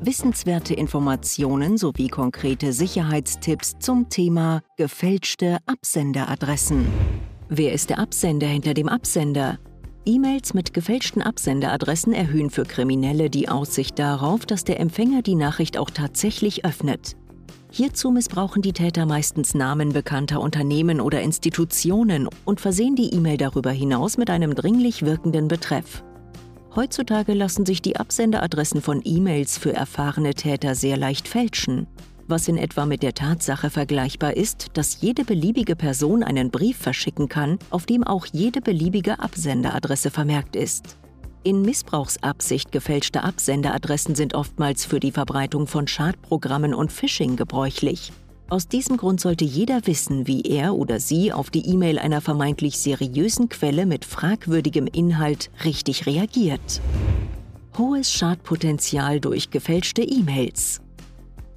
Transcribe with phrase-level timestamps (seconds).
[0.00, 6.86] Wissenswerte Informationen sowie konkrete Sicherheitstipps zum Thema gefälschte Absenderadressen.
[7.48, 9.58] Wer ist der Absender hinter dem Absender?
[10.06, 15.76] E-Mails mit gefälschten Absenderadressen erhöhen für Kriminelle die Aussicht darauf, dass der Empfänger die Nachricht
[15.76, 17.16] auch tatsächlich öffnet.
[17.72, 23.72] Hierzu missbrauchen die Täter meistens Namen bekannter Unternehmen oder Institutionen und versehen die E-Mail darüber
[23.72, 26.04] hinaus mit einem dringlich wirkenden Betreff.
[26.74, 31.86] Heutzutage lassen sich die Absenderadressen von E-Mails für erfahrene Täter sehr leicht fälschen,
[32.28, 37.28] was in etwa mit der Tatsache vergleichbar ist, dass jede beliebige Person einen Brief verschicken
[37.28, 40.98] kann, auf dem auch jede beliebige Absenderadresse vermerkt ist.
[41.42, 48.12] In Missbrauchsabsicht gefälschte Absenderadressen sind oftmals für die Verbreitung von Schadprogrammen und Phishing gebräuchlich.
[48.50, 52.78] Aus diesem Grund sollte jeder wissen, wie er oder sie auf die E-Mail einer vermeintlich
[52.78, 56.80] seriösen Quelle mit fragwürdigem Inhalt richtig reagiert.
[57.76, 60.80] Hohes Schadpotenzial durch gefälschte E-Mails.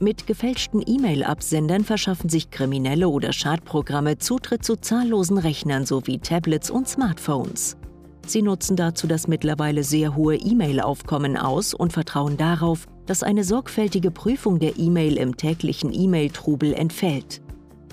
[0.00, 6.88] Mit gefälschten E-Mail-Absendern verschaffen sich Kriminelle oder Schadprogramme Zutritt zu zahllosen Rechnern sowie Tablets und
[6.88, 7.76] Smartphones.
[8.26, 14.10] Sie nutzen dazu das mittlerweile sehr hohe E-Mail-Aufkommen aus und vertrauen darauf, dass eine sorgfältige
[14.10, 17.40] Prüfung der E-Mail im täglichen E-Mail-Trubel entfällt.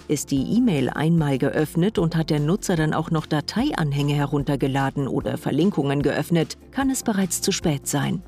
[0.09, 5.37] Ist die E-Mail einmal geöffnet und hat der Nutzer dann auch noch Dateianhänge heruntergeladen oder
[5.37, 8.21] Verlinkungen geöffnet, kann es bereits zu spät sein.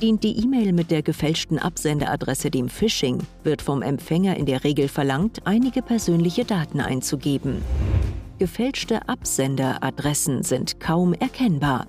[0.00, 4.88] Dient die E-Mail mit der gefälschten Absenderadresse dem Phishing, wird vom Empfänger in der Regel
[4.88, 7.60] verlangt, einige persönliche Daten einzugeben.
[8.38, 11.86] Gefälschte Absenderadressen sind kaum erkennbar.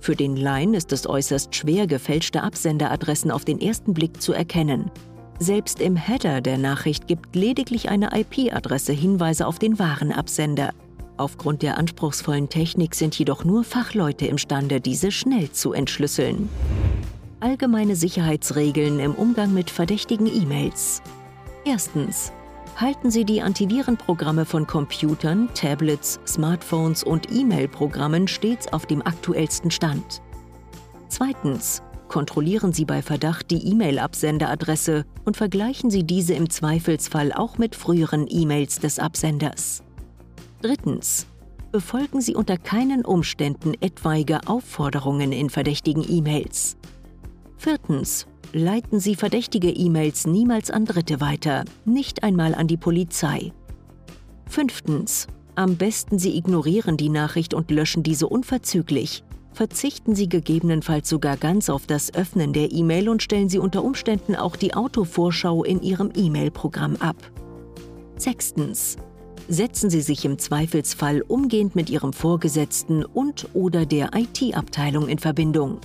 [0.00, 4.90] Für den Laien ist es äußerst schwer, gefälschte Absenderadressen auf den ersten Blick zu erkennen.
[5.38, 10.72] Selbst im Header der Nachricht gibt lediglich eine IP-Adresse Hinweise auf den wahren Absender.
[11.18, 16.48] Aufgrund der anspruchsvollen Technik sind jedoch nur Fachleute imstande, diese schnell zu entschlüsseln.
[17.40, 21.02] Allgemeine Sicherheitsregeln im Umgang mit verdächtigen E-Mails.
[21.64, 22.32] Erstens
[22.76, 30.22] halten Sie die Antivirenprogramme von Computern, Tablets, Smartphones und E-Mail-Programmen stets auf dem aktuellsten Stand.
[31.08, 31.82] Zweitens.
[32.08, 38.26] Kontrollieren Sie bei Verdacht die E-Mail-Absenderadresse und vergleichen Sie diese im Zweifelsfall auch mit früheren
[38.28, 39.82] E-Mails des Absenders.
[40.62, 41.26] Drittens.
[41.72, 46.76] Befolgen Sie unter keinen Umständen etwaige Aufforderungen in verdächtigen E-Mails.
[47.56, 53.52] Viertens leiten Sie verdächtige E-Mails niemals an Dritte weiter, nicht einmal an die Polizei.
[54.48, 55.26] Fünftens.
[55.54, 59.24] Am besten Sie ignorieren die Nachricht und löschen diese unverzüglich.
[59.52, 64.36] Verzichten Sie gegebenenfalls sogar ganz auf das Öffnen der E-Mail und stellen Sie unter Umständen
[64.36, 67.16] auch die Autovorschau in Ihrem E-Mail-Programm ab.
[68.16, 68.96] Sechstens.
[69.48, 75.78] Setzen Sie sich im Zweifelsfall umgehend mit Ihrem Vorgesetzten und oder der IT-Abteilung in Verbindung.